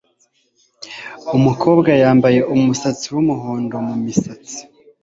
Umukobwa 1.37 1.89
yambaye 2.01 2.39
umusatsi 2.55 3.05
wumuhondo 3.13 3.75
mumisatsi. 3.87 4.59